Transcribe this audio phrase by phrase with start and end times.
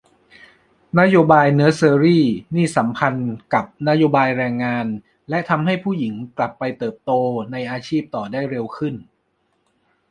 [0.99, 2.19] นโยบายเนอสเซอรี
[2.55, 4.85] นี่สัมพันธ์กับนโยบายแรงงาน
[5.29, 7.11] และทำให้ผู้หญิงกลับไปเติบโต
[7.51, 8.95] ในอาชีพต่อได้เร็วขึ้น